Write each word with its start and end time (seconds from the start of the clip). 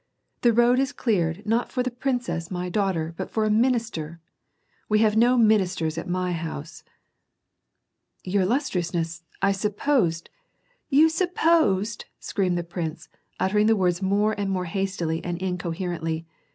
"The 0.41 0.51
road 0.51 0.79
is 0.79 0.93
cleared, 0.93 1.45
not 1.45 1.71
for 1.71 1.83
the 1.83 1.91
princess, 1.91 2.49
my 2.49 2.69
daughter, 2.69 3.13
but 3.17 3.29
for 3.29 3.45
a 3.45 3.51
minister! 3.51 4.19
We 4.89 4.97
have 4.97 5.15
no 5.15 5.37
ministers 5.37 5.95
at 5.95 6.09
my 6.09 6.31
house 6.31 6.83
""Your 8.23 8.41
illustriousness, 8.41 9.21
I 9.43 9.51
supposed 9.51 10.31
"—*'You 10.89 11.07
supposed," 11.07 12.05
screamed 12.19 12.57
the 12.57 12.63
prince, 12.63 13.09
uttering 13.39 13.67
the 13.67 13.75
words 13.75 14.01
more 14.01 14.33
and 14.35 14.49
more 14.49 14.65
hastily 14.65 15.23
and 15.23 15.39
incoherently. 15.39 16.25